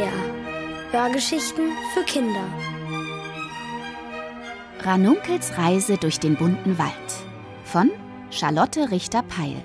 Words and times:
SWR. 0.00 0.92
Hörgeschichten 0.92 1.72
für 1.92 2.02
Kinder. 2.04 2.44
Ranunkels 4.80 5.58
Reise 5.58 5.98
durch 5.98 6.18
den 6.18 6.36
bunten 6.36 6.78
Wald 6.78 6.92
von 7.64 7.90
Charlotte 8.30 8.90
Richter-Peil. 8.90 9.62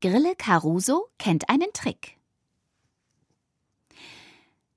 Grille 0.00 0.34
Caruso 0.36 1.08
kennt 1.18 1.48
einen 1.50 1.72
Trick. 1.72 2.19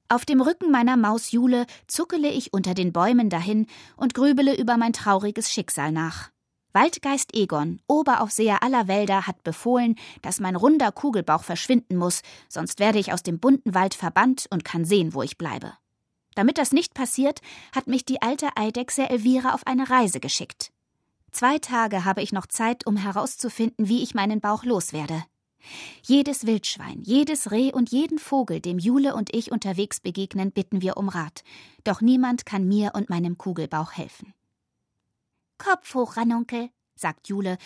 Auf 0.09 0.25
dem 0.25 0.41
Rücken 0.41 0.71
meiner 0.71 0.97
Maus 0.97 1.31
Jule 1.31 1.65
zuckele 1.87 2.29
ich 2.29 2.53
unter 2.53 2.73
den 2.73 2.93
Bäumen 2.93 3.29
dahin 3.29 3.67
und 3.95 4.13
grübele 4.13 4.55
über 4.57 4.77
mein 4.77 4.93
trauriges 4.93 5.51
Schicksal 5.51 5.91
nach. 5.91 6.29
Waldgeist 6.73 7.35
Egon, 7.35 7.79
Oberaufseher 7.87 8.63
aller 8.63 8.87
Wälder, 8.87 9.27
hat 9.27 9.43
befohlen, 9.43 9.95
dass 10.23 10.39
mein 10.39 10.55
runder 10.55 10.91
Kugelbauch 10.91 11.43
verschwinden 11.43 11.97
muss, 11.97 12.21
sonst 12.49 12.79
werde 12.79 12.97
ich 12.97 13.13
aus 13.13 13.21
dem 13.21 13.39
bunten 13.39 13.75
Wald 13.75 13.93
verbannt 13.93 14.47
und 14.49 14.65
kann 14.65 14.83
sehen, 14.83 15.13
wo 15.13 15.21
ich 15.21 15.37
bleibe. 15.37 15.73
Damit 16.35 16.57
das 16.57 16.71
nicht 16.71 16.95
passiert, 16.95 17.41
hat 17.75 17.85
mich 17.85 18.05
die 18.05 18.23
alte 18.23 18.49
Eidechse 18.57 19.07
Elvira 19.07 19.53
auf 19.53 19.67
eine 19.67 19.89
Reise 19.89 20.19
geschickt. 20.19 20.71
Zwei 21.31 21.59
Tage 21.59 22.05
habe 22.05 22.23
ich 22.23 22.31
noch 22.31 22.47
Zeit, 22.47 22.87
um 22.87 22.97
herauszufinden, 22.97 23.87
wie 23.87 24.01
ich 24.01 24.15
meinen 24.15 24.41
Bauch 24.41 24.63
loswerde. 24.63 25.23
Jedes 26.03 26.45
Wildschwein, 26.45 27.01
jedes 27.03 27.51
Reh 27.51 27.71
und 27.71 27.91
jeden 27.91 28.19
Vogel, 28.19 28.59
dem 28.59 28.79
Jule 28.79 29.15
und 29.15 29.33
ich 29.33 29.51
unterwegs 29.51 29.99
begegnen, 29.99 30.51
bitten 30.51 30.81
wir 30.81 30.97
um 30.97 31.09
Rat. 31.09 31.43
Doch 31.83 32.01
niemand 32.01 32.45
kann 32.45 32.67
mir 32.67 32.91
und 32.95 33.09
meinem 33.09 33.37
Kugelbauch 33.37 33.93
helfen. 33.93 34.33
Kopf 35.57 35.93
hoch, 35.95 36.17
Ranunkel, 36.17 36.69
sagt 36.95 37.29
Jule, 37.29 37.57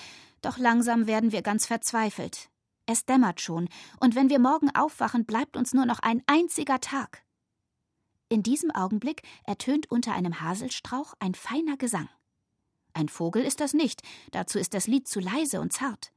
doch 0.41 0.57
langsam 0.57 1.07
werden 1.07 1.31
wir 1.31 1.41
ganz 1.41 1.65
verzweifelt. 1.65 2.49
Es 2.85 3.05
dämmert 3.05 3.41
schon, 3.41 3.67
und 3.99 4.15
wenn 4.15 4.29
wir 4.29 4.39
morgen 4.39 4.73
aufwachen, 4.73 5.25
bleibt 5.25 5.57
uns 5.57 5.73
nur 5.73 5.85
noch 5.85 5.99
ein 5.99 6.23
einziger 6.25 6.79
Tag. 6.79 7.23
In 8.29 8.43
diesem 8.43 8.71
Augenblick 8.71 9.23
ertönt 9.45 9.89
unter 9.89 10.13
einem 10.13 10.41
Haselstrauch 10.41 11.13
ein 11.19 11.33
feiner 11.33 11.77
Gesang. 11.77 12.09
Ein 12.93 13.09
Vogel 13.09 13.43
ist 13.43 13.59
das 13.59 13.73
nicht, 13.73 14.01
dazu 14.31 14.57
ist 14.57 14.73
das 14.73 14.87
Lied 14.87 15.07
zu 15.07 15.19
leise 15.19 15.61
und 15.61 15.71
zart. 15.71 16.11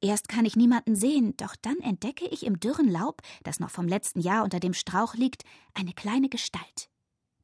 Erst 0.00 0.28
kann 0.28 0.44
ich 0.44 0.56
niemanden 0.56 0.96
sehen, 0.96 1.36
doch 1.36 1.54
dann 1.62 1.78
entdecke 1.80 2.26
ich 2.26 2.44
im 2.44 2.58
dürren 2.58 2.90
Laub, 2.90 3.22
das 3.44 3.60
noch 3.60 3.70
vom 3.70 3.86
letzten 3.86 4.20
Jahr 4.20 4.44
unter 4.44 4.60
dem 4.60 4.74
Strauch 4.74 5.14
liegt, 5.14 5.44
eine 5.74 5.92
kleine 5.92 6.28
Gestalt. 6.28 6.88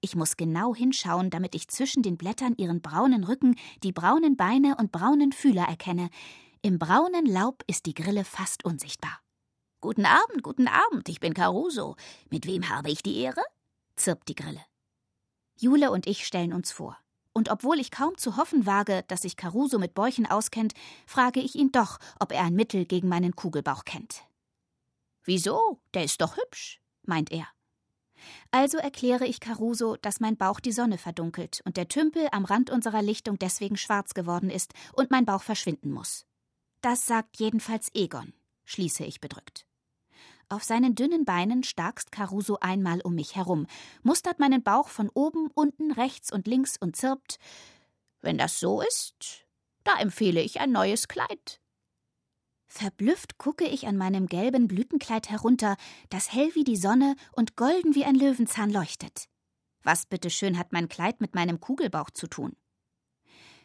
Ich 0.01 0.15
muss 0.15 0.37
genau 0.37 0.75
hinschauen, 0.75 1.31
damit 1.31 1.55
ich 1.55 1.69
zwischen 1.69 2.03
den 2.03 2.17
Blättern 2.17 2.55
ihren 2.57 2.83
braunen 2.83 3.25
Rücken, 3.25 3.57
die 3.83 3.93
braunen 3.93 4.37
Beine 4.37 4.77
und 4.77 4.93
braunen 4.93 5.33
Fühler 5.33 5.65
erkenne. 5.65 6.11
Im 6.63 6.79
braunen 6.79 7.27
Laub 7.27 7.63
ist 7.67 7.87
die 7.87 7.95
Grille 7.95 8.25
fast 8.25 8.65
unsichtbar. 8.65 9.21
Guten 9.81 10.07
Abend, 10.07 10.43
guten 10.43 10.69
Abend, 10.69 11.09
ich 11.09 11.21
bin 11.21 11.35
Caruso. 11.35 11.97
Mit 12.31 12.47
wem 12.47 12.69
habe 12.69 12.91
ich 12.91 13.03
die 13.03 13.19
Ehre? 13.19 13.43
zirpt 13.97 14.29
die 14.29 14.35
Grille. 14.35 14.65
Jule 15.61 15.91
und 15.91 16.07
ich 16.07 16.27
stellen 16.27 16.53
uns 16.53 16.71
vor 16.71 16.97
und 17.39 17.51
obwohl 17.51 17.79
ich 17.79 17.93
kaum 17.93 18.19
zu 18.19 18.37
hoffen 18.37 18.67
wage, 18.67 19.05
dass 19.07 19.23
sich 19.23 19.37
Caruso 19.37 19.79
mit 19.79 19.95
Bäuchen 19.95 20.27
auskennt, 20.27 20.75
frage 21.07 21.39
ich 21.39 21.55
ihn 21.55 21.71
doch, 21.71 22.01
ob 22.19 22.33
er 22.33 22.43
ein 22.43 22.57
Mittel 22.57 22.85
gegen 22.85 23.09
meinen 23.09 23.37
Kugelbauch 23.37 23.85
kennt. 23.85 24.25
Wieso? 25.23 25.79
Der 25.95 26.03
ist 26.03 26.21
doch 26.21 26.37
hübsch, 26.37 26.81
meint 27.05 27.31
er. 27.31 27.47
Also 28.51 28.79
erkläre 28.79 29.25
ich 29.25 29.39
Caruso, 29.39 29.95
dass 29.97 30.19
mein 30.19 30.37
Bauch 30.37 30.59
die 30.59 30.73
Sonne 30.73 30.99
verdunkelt 30.99 31.63
und 31.65 31.77
der 31.77 31.87
Tümpel 31.87 32.27
am 32.33 32.45
Rand 32.45 32.71
unserer 32.71 33.03
Lichtung 33.03 33.39
deswegen 33.39 33.77
schwarz 33.77 34.15
geworden 34.15 34.51
ist 34.51 34.75
und 34.95 35.13
mein 35.13 35.25
Bauch 35.25 35.43
verschwinden 35.43 35.93
muss. 35.93 36.27
Das 36.81 37.07
sagt 37.07 37.39
jedenfalls 37.39 37.89
Egon, 37.95 38.33
schließe 38.65 39.05
ich 39.05 39.21
bedrückt. 39.21 39.68
Auf 40.51 40.65
seinen 40.65 40.95
dünnen 40.95 41.27
Beinen 41.27 41.63
starkst 41.63 42.11
Caruso 42.11 42.57
einmal 42.61 43.01
um 43.03 43.15
mich 43.15 43.37
herum, 43.37 43.67
mustert 44.03 44.39
meinen 44.39 44.63
Bauch 44.63 44.89
von 44.89 45.11
oben, 45.11 45.51
unten, 45.55 45.93
rechts 45.93 46.33
und 46.33 46.47
links 46.47 46.77
und 46.79 46.97
zirpt. 46.97 47.39
Wenn 48.23 48.39
das 48.39 48.59
so 48.59 48.81
ist, 48.81 49.45
da 49.85 49.99
empfehle 49.99 50.41
ich 50.41 50.61
ein 50.61 50.73
neues 50.73 51.07
Kleid. 51.07 51.61
Verblüfft 52.67 53.39
gucke 53.39 53.67
ich 53.67 53.87
an 53.87 53.97
meinem 53.97 54.27
gelben 54.27 54.69
Blütenkleid 54.69 55.29
herunter, 55.31 55.77
das 56.11 56.33
hell 56.33 56.55
wie 56.55 56.65
die 56.65 56.77
Sonne 56.77 57.17
und 57.33 57.57
golden 57.57 57.95
wie 57.95 58.05
ein 58.05 58.15
Löwenzahn 58.15 58.71
leuchtet. 58.71 59.29
Was 59.83 60.07
bitteschön 60.07 60.59
hat 60.59 60.73
mein 60.73 60.89
Kleid 60.89 61.21
mit 61.21 61.35
meinem 61.35 61.61
Kugelbauch 61.61 62.11
zu 62.11 62.27
tun? 62.27 62.57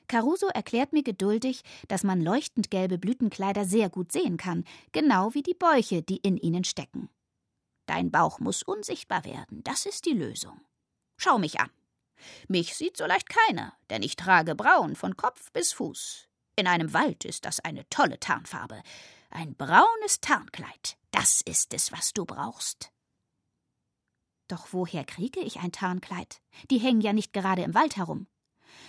Caruso 0.08 0.48
erklärt 0.48 0.94
mir 0.94 1.04
geduldig, 1.04 1.64
dass 1.88 2.04
man 2.04 2.22
leuchtend 2.22 2.72
gelbe 2.72 2.98
Blütenkleider 2.98 3.66
sehr 3.66 3.90
gut 3.90 4.12
sehen 4.12 4.38
kann, 4.38 4.66
genau 4.92 5.34
wie 5.34 5.44
die 5.44 5.54
Bäuche, 5.54 6.02
die 6.02 6.18
in 6.18 6.38
ihnen 6.38 6.64
stecken. 6.64 7.10
Dein 7.86 8.12
Bauch 8.12 8.40
muss 8.40 8.64
unsichtbar 8.64 9.26
werden, 9.26 9.64
das 9.64 9.86
ist 9.86 10.06
die 10.06 10.14
Lösung. 10.14 10.62
Schau 11.18 11.38
mich 11.38 11.60
an. 11.60 11.70
Mich 12.48 12.76
sieht 12.76 12.98
so 12.98 13.06
leicht 13.06 13.30
keiner, 13.30 13.74
denn 13.90 14.04
ich 14.04 14.16
trage 14.16 14.56
braun 14.56 14.96
von 14.96 15.18
Kopf 15.18 15.52
bis 15.52 15.74
Fuß. 15.74 16.28
In 16.56 16.68
einem 16.68 16.94
Wald 16.94 17.26
ist 17.26 17.46
das 17.46 17.60
eine 17.60 17.88
tolle 17.90 18.20
Tarnfarbe. 18.20 18.82
Ein 19.30 19.56
braunes 19.56 20.22
Tarnkleid, 20.22 20.98
das 21.12 21.42
ist 21.42 21.74
es, 21.74 21.92
was 21.92 22.14
du 22.14 22.26
brauchst. 22.26 22.92
Doch 24.48 24.68
woher 24.72 25.04
kriege 25.04 25.40
ich 25.40 25.60
ein 25.60 25.72
Tarnkleid? 25.72 26.42
Die 26.70 26.78
hängen 26.78 27.02
ja 27.02 27.14
nicht 27.14 27.34
gerade 27.34 27.64
im 27.64 27.74
Wald 27.74 27.98
herum. 27.98 28.28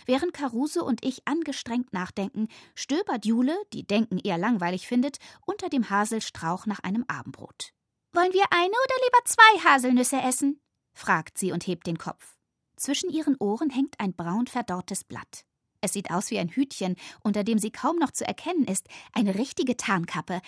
Während 0.07 0.35
Caruso 0.35 0.85
und 0.85 1.05
ich 1.05 1.27
angestrengt 1.27 1.93
nachdenken, 1.93 2.49
stöbert 2.75 3.25
Jule, 3.25 3.57
die 3.73 3.87
Denken 3.87 4.19
eher 4.19 4.39
langweilig 4.39 4.87
findet, 4.87 5.19
unter 5.47 5.69
dem 5.69 5.91
Haselstrauch 5.91 6.67
nach 6.67 6.81
einem 6.81 7.05
Abendbrot. 7.09 7.73
Wollen 8.13 8.33
wir 8.33 8.45
eine 8.51 8.69
oder 8.69 9.05
lieber 9.05 9.25
zwei 9.25 9.71
Haselnüsse 9.71 10.21
essen? 10.21 10.61
fragt 10.93 11.39
sie 11.39 11.53
und 11.53 11.67
hebt 11.67 11.87
den 11.87 11.99
Kopf. 11.99 12.37
Zwischen 12.77 13.11
ihren 13.11 13.37
Ohren 13.37 13.71
hängt 13.71 13.99
ein 13.99 14.15
braun 14.15 14.47
verdorrtes 14.47 15.05
Blatt. 15.05 15.45
Es 15.81 15.93
sieht 15.93 16.11
aus 16.11 16.31
wie 16.31 16.39
ein 16.39 16.49
Hütchen, 16.49 16.97
unter 17.23 17.45
dem 17.45 17.59
sie 17.59 17.71
kaum 17.71 17.97
noch 17.97 18.11
zu 18.11 18.27
erkennen 18.27 18.65
ist, 18.65 18.89
eine 19.13 19.35
richtige 19.35 19.77
Tarnkappe. 19.77 20.41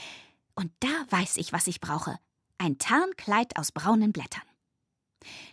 Und 0.54 0.70
da 0.80 0.88
weiß 1.10 1.36
ich, 1.36 1.52
was 1.52 1.66
ich 1.66 1.80
brauche. 1.80 2.18
Ein 2.58 2.78
Tarnkleid 2.78 3.56
aus 3.58 3.70
braunen 3.70 4.12
Blättern. 4.12 4.42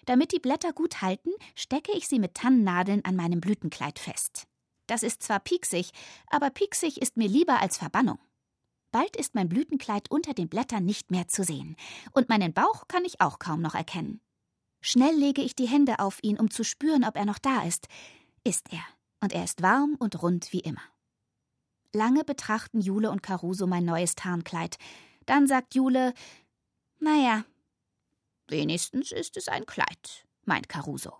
Damit 0.06 0.32
die 0.32 0.40
Blätter 0.40 0.74
gut 0.74 1.02
halten, 1.02 1.32
stecke 1.56 1.92
ich 1.94 2.08
sie 2.08 2.20
mit 2.20 2.36
Tannennadeln 2.36 3.04
an 3.06 3.16
meinem 3.16 3.42
Blütenkleid 3.42 4.00
fest. 4.00 4.48
Das 4.88 5.04
ist 5.04 5.24
zwar 5.24 5.40
pieksig, 5.40 5.92
aber 6.28 6.50
pieksig 6.50 7.02
ist 7.02 7.18
mir 7.18 7.28
lieber 7.28 7.62
als 7.62 7.78
Verbannung. 7.78 8.20
Bald 8.92 9.16
ist 9.16 9.34
mein 9.34 9.50
Blütenkleid 9.50 10.12
unter 10.12 10.34
den 10.34 10.50
Blättern 10.50 10.86
nicht 10.86 11.10
mehr 11.10 11.28
zu 11.28 11.44
sehen, 11.44 11.76
und 12.12 12.30
meinen 12.30 12.54
Bauch 12.54 12.88
kann 12.88 13.06
ich 13.06 13.22
auch 13.22 13.40
kaum 13.40 13.62
noch 13.62 13.76
erkennen. 13.76 14.22
Schnell 14.82 15.16
lege 15.16 15.42
ich 15.42 15.56
die 15.56 15.68
Hände 15.68 16.00
auf 16.00 16.20
ihn, 16.22 16.38
um 16.38 16.52
zu 16.52 16.64
spüren, 16.64 17.06
ob 17.06 17.16
er 17.16 17.26
noch 17.26 17.40
da 17.40 17.64
ist. 17.64 17.88
Ist 18.44 18.72
er, 18.72 18.84
und 19.22 19.34
er 19.34 19.46
ist 19.46 19.62
warm 19.62 19.96
und 19.98 20.22
rund 20.22 20.52
wie 20.52 20.60
immer. 20.60 20.82
Lange 21.94 22.24
betrachten 22.24 22.82
Jule 22.82 23.10
und 23.10 23.24
Caruso 23.24 23.66
mein 23.66 23.86
neues 23.86 24.16
Tarnkleid. 24.16 24.78
Dann 25.26 25.48
sagt 25.48 25.74
Jule: 25.74 26.14
Naja, 27.00 27.46
Wenigstens 28.48 29.12
ist 29.12 29.38
es 29.38 29.48
ein 29.48 29.66
Kleid, 29.66 30.26
meint 30.46 30.70
Caruso. 30.70 31.14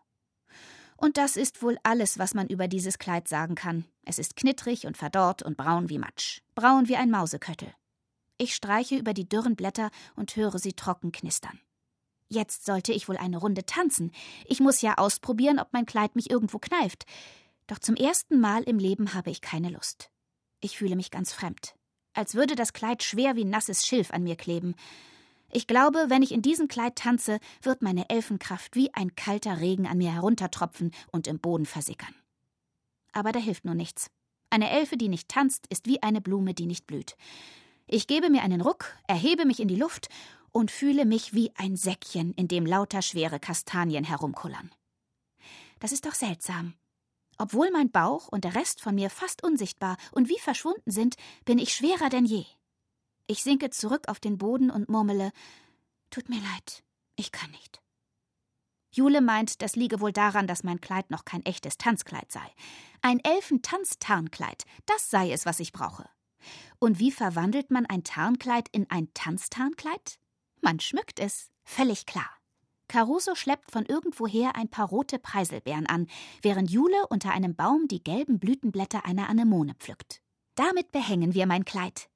Und 0.98 1.18
das 1.18 1.36
ist 1.36 1.62
wohl 1.62 1.78
alles, 1.84 2.18
was 2.20 2.34
man 2.34 2.48
über 2.48 2.68
dieses 2.68 2.98
Kleid 2.98 3.28
sagen 3.28 3.56
kann. 3.56 3.86
Es 4.04 4.20
ist 4.20 4.36
knittrig 4.36 4.86
und 4.86 4.98
verdorrt 4.98 5.44
und 5.44 5.58
braun 5.58 5.90
wie 5.90 5.98
Matsch, 5.98 6.42
braun 6.56 6.88
wie 6.88 6.96
ein 6.96 7.12
Mauseköttel. 7.12 7.74
Ich 8.38 8.56
streiche 8.56 8.98
über 8.98 9.14
die 9.14 9.28
dürren 9.28 9.56
Blätter 9.56 9.90
und 10.16 10.36
höre 10.36 10.60
sie 10.60 10.74
trocken 10.74 11.12
knistern. 11.12 11.60
Jetzt 12.30 12.66
sollte 12.66 12.94
ich 12.94 13.08
wohl 13.08 13.18
eine 13.18 13.38
Runde 13.38 13.66
tanzen. 13.66 14.12
Ich 14.46 14.60
muss 14.60 14.82
ja 14.82 14.98
ausprobieren, 14.98 15.60
ob 15.60 15.72
mein 15.72 15.86
Kleid 15.86 16.16
mich 16.16 16.30
irgendwo 16.30 16.58
kneift. 16.58 17.06
Doch 17.68 17.80
zum 17.80 17.96
ersten 17.96 18.40
Mal 18.40 18.64
im 18.64 18.80
Leben 18.80 19.14
habe 19.14 19.30
ich 19.30 19.42
keine 19.42 19.70
Lust. 19.70 20.10
Ich 20.60 20.78
fühle 20.78 20.96
mich 20.96 21.12
ganz 21.12 21.32
fremd. 21.32 21.76
Als 22.14 22.36
würde 22.36 22.56
das 22.56 22.74
Kleid 22.74 23.04
schwer 23.04 23.36
wie 23.36 23.46
nasses 23.46 23.86
Schilf 23.86 24.12
an 24.12 24.24
mir 24.24 24.36
kleben. 24.36 24.76
Ich 25.56 25.68
glaube, 25.68 26.06
wenn 26.08 26.24
ich 26.24 26.32
in 26.32 26.42
diesem 26.42 26.68
Kleid 26.68 26.96
tanze, 26.96 27.40
wird 27.62 27.84
meine 27.84 28.10
Elfenkraft 28.10 28.76
wie 28.76 28.92
ein 28.96 29.16
kalter 29.16 29.62
Regen 29.62 29.86
an 29.86 30.00
mir 30.00 30.12
heruntertropfen 30.12 30.90
und 31.12 31.28
im 31.28 31.40
Boden 31.40 31.68
versickern. 31.68 32.16
Aber 33.12 33.32
da 33.32 33.40
hilft 33.40 33.64
nur 33.64 33.76
nichts. 33.76 34.10
Eine 34.50 34.72
Elfe, 34.72 34.98
die 34.98 35.10
nicht 35.10 35.30
tanzt, 35.30 35.68
ist 35.68 35.86
wie 35.86 36.02
eine 36.02 36.22
Blume, 36.22 36.56
die 36.56 36.66
nicht 36.66 36.88
blüht. 36.88 37.16
Ich 37.86 38.08
gebe 38.08 38.32
mir 38.32 38.42
einen 38.42 38.62
Ruck, 38.62 38.98
erhebe 39.08 39.46
mich 39.46 39.60
in 39.60 39.68
die 39.68 39.76
Luft 39.76 40.10
und 40.52 40.72
fühle 40.72 41.06
mich 41.06 41.36
wie 41.36 41.52
ein 41.56 41.76
Säckchen, 41.76 42.34
in 42.34 42.48
dem 42.48 42.66
lauter 42.66 43.04
schwere 43.04 43.40
Kastanien 43.40 44.04
herumkullern. 44.04 44.72
Das 45.80 45.92
ist 45.92 46.08
doch 46.08 46.16
seltsam. 46.16 46.74
Obwohl 47.38 47.70
mein 47.70 47.92
Bauch 47.92 48.28
und 48.28 48.44
der 48.44 48.56
Rest 48.56 48.82
von 48.82 48.96
mir 48.96 49.12
fast 49.12 49.44
unsichtbar 49.44 49.98
und 50.14 50.30
wie 50.30 50.40
verschwunden 50.40 50.90
sind, 50.90 51.16
bin 51.46 51.60
ich 51.60 51.76
schwerer 51.76 52.10
denn 52.10 52.26
je. 52.26 52.46
Ich 53.28 53.44
sinke 53.44 53.70
zurück 53.70 54.08
auf 54.08 54.20
den 54.20 54.38
Boden 54.38 54.70
und 54.70 54.90
murmele 54.90 55.32
Tut 56.10 56.30
mir 56.30 56.42
leid, 56.42 56.84
ich 57.16 57.32
kann 57.32 57.50
nicht. 57.52 57.82
Jule 58.92 59.22
meint, 59.22 59.64
das 59.64 59.76
liege 59.76 60.00
wohl 60.00 60.12
daran, 60.12 60.46
dass 60.46 60.64
mein 60.64 60.80
Kleid 60.80 61.10
noch 61.10 61.26
kein 61.26 61.44
echtes 61.44 61.78
Tanzkleid 61.78 62.32
sei. 62.32 62.46
Ein 63.02 63.20
Elfentanztarnkleid, 63.20 64.66
das 64.86 65.10
sei 65.10 65.32
es, 65.32 65.48
was 65.48 65.60
ich 65.60 65.72
brauche. 65.72 66.08
Und 66.78 67.00
wie 67.00 67.12
verwandelt 67.12 67.72
man 67.72 67.88
ein 67.88 68.04
Tarnkleid 68.04 68.70
in 68.72 68.90
ein 68.92 69.12
Tanztarnkleid? 69.16 70.20
Man 70.62 70.80
schmückt 70.80 71.20
es, 71.20 71.50
völlig 71.64 72.06
klar. 72.06 72.30
Caruso 72.88 73.34
schleppt 73.34 73.72
von 73.72 73.86
irgendwoher 73.86 74.56
ein 74.56 74.70
paar 74.70 74.88
rote 74.88 75.18
Preiselbeeren 75.18 75.88
an, 75.88 76.06
während 76.44 76.70
Jule 76.70 77.08
unter 77.10 77.32
einem 77.32 77.56
Baum 77.56 77.88
die 77.88 78.04
gelben 78.04 78.38
Blütenblätter 78.38 79.06
einer 79.06 79.30
Anemone 79.30 79.74
pflückt. 79.76 80.22
Damit 80.54 80.92
behängen 80.92 81.34
wir 81.34 81.48
mein 81.48 81.66
Kleid. 81.66 82.10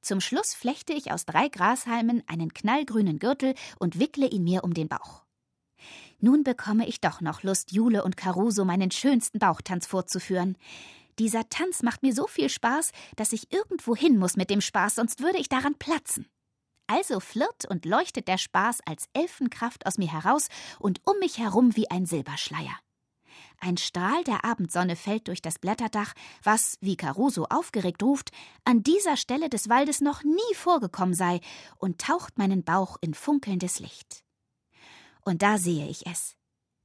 Zum 0.00 0.20
Schluss 0.20 0.54
flechte 0.54 0.92
ich 0.92 1.12
aus 1.12 1.26
drei 1.26 1.48
Grashalmen 1.48 2.22
einen 2.26 2.52
knallgrünen 2.52 3.18
Gürtel 3.18 3.54
und 3.78 3.98
wickle 3.98 4.26
ihn 4.26 4.44
mir 4.44 4.64
um 4.64 4.74
den 4.74 4.88
Bauch. 4.88 5.24
Nun 6.20 6.44
bekomme 6.44 6.86
ich 6.86 7.00
doch 7.00 7.20
noch 7.20 7.42
Lust, 7.42 7.72
Jule 7.72 8.04
und 8.04 8.16
Caruso 8.16 8.64
meinen 8.64 8.90
schönsten 8.90 9.38
Bauchtanz 9.38 9.86
vorzuführen. 9.86 10.56
Dieser 11.18 11.48
Tanz 11.48 11.82
macht 11.82 12.02
mir 12.02 12.14
so 12.14 12.26
viel 12.26 12.48
Spaß, 12.48 12.92
dass 13.16 13.32
ich 13.32 13.52
irgendwo 13.52 13.94
hin 13.94 14.18
muss 14.18 14.36
mit 14.36 14.50
dem 14.50 14.60
Spaß, 14.60 14.96
sonst 14.96 15.20
würde 15.20 15.38
ich 15.38 15.48
daran 15.48 15.74
platzen. 15.74 16.26
Also 16.86 17.20
flirrt 17.20 17.64
und 17.68 17.84
leuchtet 17.84 18.28
der 18.28 18.38
Spaß 18.38 18.80
als 18.86 19.06
Elfenkraft 19.14 19.86
aus 19.86 19.98
mir 19.98 20.12
heraus 20.12 20.48
und 20.78 21.00
um 21.04 21.18
mich 21.18 21.38
herum 21.38 21.76
wie 21.76 21.90
ein 21.90 22.06
Silberschleier. 22.06 22.78
Ein 23.66 23.78
Strahl 23.78 24.22
der 24.24 24.44
Abendsonne 24.44 24.94
fällt 24.94 25.26
durch 25.26 25.40
das 25.40 25.58
Blätterdach, 25.58 26.12
was, 26.42 26.76
wie 26.82 26.96
Caruso 26.96 27.46
aufgeregt 27.48 28.02
ruft, 28.02 28.30
an 28.66 28.82
dieser 28.82 29.16
Stelle 29.16 29.48
des 29.48 29.70
Waldes 29.70 30.02
noch 30.02 30.22
nie 30.22 30.54
vorgekommen 30.54 31.14
sei, 31.14 31.40
und 31.78 31.98
taucht 31.98 32.36
meinen 32.36 32.62
Bauch 32.62 32.98
in 33.00 33.14
funkelndes 33.14 33.80
Licht. 33.80 34.22
Und 35.24 35.40
da 35.40 35.56
sehe 35.56 35.88
ich 35.88 36.06
es. 36.06 36.36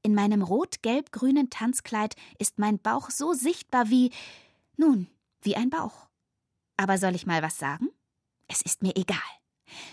In 0.03 0.15
meinem 0.15 0.41
rot-gelb-grünen 0.41 1.49
Tanzkleid 1.49 2.15
ist 2.37 2.59
mein 2.59 2.79
Bauch 2.79 3.09
so 3.09 3.33
sichtbar 3.33 3.89
wie, 3.89 4.13
nun, 4.77 5.07
wie 5.41 5.57
ein 5.57 5.69
Bauch. 5.69 6.07
Aber 6.77 6.97
soll 6.97 7.13
ich 7.13 7.25
mal 7.25 7.43
was 7.43 7.57
sagen? 7.57 7.89
Es 8.47 8.61
ist 8.61 8.83
mir 8.83 8.95
egal. 8.95 9.17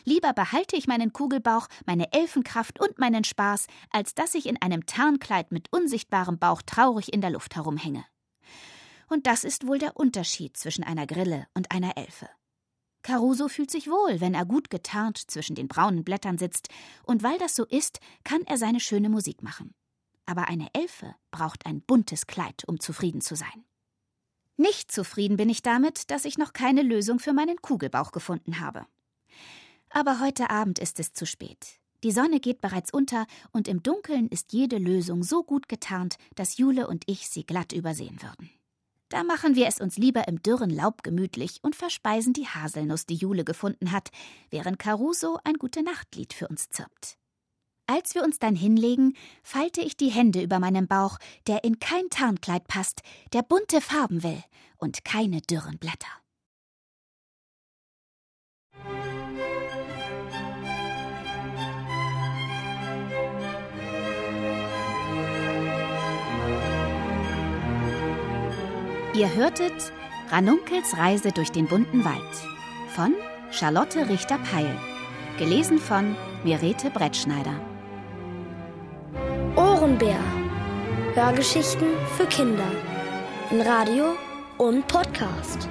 Lieber 0.05 0.33
behalte 0.33 0.77
ich 0.77 0.87
meinen 0.87 1.13
Kugelbauch, 1.13 1.69
meine 1.85 2.13
Elfenkraft 2.13 2.81
und 2.81 2.99
meinen 2.99 3.25
Spaß, 3.25 3.67
als 3.91 4.15
dass 4.15 4.35
ich 4.35 4.47
in 4.47 4.61
einem 4.61 4.87
Tarnkleid 4.87 5.53
mit 5.53 5.73
unsichtbarem 5.73 6.39
Bauch 6.39 6.63
traurig 6.63 7.13
in 7.13 7.21
der 7.21 7.31
Luft 7.31 7.57
herumhänge. 7.57 8.05
Und 9.09 9.27
das 9.27 9.45
ist 9.45 9.67
wohl 9.67 9.79
der 9.79 9.97
Unterschied 9.97 10.57
zwischen 10.57 10.85
einer 10.85 11.07
Grille 11.07 11.47
und 11.55 11.71
einer 11.71 11.97
Elfe. 11.97 12.29
Caruso 13.03 13.47
fühlt 13.49 13.71
sich 13.71 13.89
wohl, 13.89 14.21
wenn 14.21 14.35
er 14.35 14.45
gut 14.45 14.69
getarnt 14.69 15.19
zwischen 15.31 15.55
den 15.55 15.69
braunen 15.69 16.03
Blättern 16.03 16.39
sitzt, 16.39 16.69
und 17.05 17.23
weil 17.23 17.39
das 17.39 17.55
so 17.55 17.65
ist, 17.65 18.01
kann 18.25 18.43
er 18.47 18.59
seine 18.59 18.81
schöne 18.81 19.09
Musik 19.09 19.45
machen. 19.45 19.75
Aber 20.25 20.49
eine 20.49 20.67
Elfe 20.73 21.15
braucht 21.31 21.67
ein 21.67 21.83
buntes 21.83 22.27
Kleid, 22.27 22.65
um 22.67 22.81
zufrieden 22.81 23.21
zu 23.21 23.37
sein. 23.37 23.65
Nicht 24.57 24.91
zufrieden 24.91 25.37
bin 25.37 25.49
ich 25.49 25.63
damit, 25.63 26.11
dass 26.11 26.25
ich 26.25 26.37
noch 26.37 26.53
keine 26.53 26.83
Lösung 26.83 27.21
für 27.21 27.33
meinen 27.33 27.63
Kugelbauch 27.63 28.11
gefunden 28.11 28.59
habe. 28.59 28.87
Aber 29.97 30.21
heute 30.21 30.51
Abend 30.51 30.79
ist 30.79 31.01
es 31.01 31.15
zu 31.15 31.25
spät. 31.25 31.81
Die 32.05 32.13
Sonne 32.13 32.39
geht 32.39 32.61
bereits 32.61 32.93
unter 32.93 33.27
und 33.53 33.67
im 33.67 33.83
Dunkeln 33.83 34.29
ist 34.29 34.53
jede 34.53 34.77
Lösung 34.77 35.23
so 35.23 35.43
gut 35.43 35.71
getarnt, 35.71 36.19
dass 36.35 36.59
Jule 36.59 36.87
und 36.87 37.05
ich 37.07 37.31
sie 37.31 37.47
glatt 37.47 37.73
übersehen 37.73 38.21
würden. 38.21 38.51
Da 39.09 39.25
machen 39.25 39.55
wir 39.55 39.67
es 39.67 39.81
uns 39.81 39.97
lieber 39.97 40.29
im 40.29 40.43
dürren 40.43 40.69
Laub 40.69 41.03
gemütlich 41.03 41.61
und 41.63 41.75
verspeisen 41.75 42.35
die 42.35 42.47
Haselnuss, 42.47 43.07
die 43.07 43.15
Jule 43.15 43.43
gefunden 43.43 43.91
hat, 43.91 44.11
während 44.51 44.79
Caruso 44.79 45.39
ein 45.45 45.55
Gute-Nacht-Lied 45.55 46.35
für 46.35 46.49
uns 46.49 46.69
zirpt. 46.69 47.17
Als 47.87 48.15
wir 48.15 48.23
uns 48.23 48.39
dann 48.39 48.55
hinlegen, 48.55 49.15
falte 49.43 49.81
ich 49.81 49.97
die 49.97 50.11
Hände 50.11 50.43
über 50.43 50.59
meinem 50.59 50.89
Bauch, 50.89 51.17
der 51.47 51.65
in 51.65 51.79
kein 51.79 52.11
Tarnkleid 52.11 52.69
passt, 52.69 53.01
der 53.33 53.41
bunte 53.41 53.81
Farben 53.81 54.23
will 54.23 54.45
und 54.77 55.07
keine 55.07 55.41
dürren 55.41 55.79
Blätter. 55.79 56.11
Ihr 69.17 69.35
hörtet 69.35 69.73
Ranunkels 70.31 70.99
Reise 70.99 71.33
durch 71.33 71.51
den 71.51 71.67
bunten 71.67 72.05
Wald 72.05 72.21
von 72.95 73.15
Charlotte 73.51 74.07
Richter-Peil. 74.07 74.77
Gelesen 75.39 75.79
von 75.79 76.15
Mirete 76.45 76.91
Brettschneider. 76.91 77.59
Ohrenbär. 79.57 80.19
Hörgeschichten 81.15 81.87
für 82.19 82.27
Kinder. 82.27 82.71
In 83.51 83.63
Radio 83.63 84.17
und 84.59 84.87
Podcast. 84.87 85.67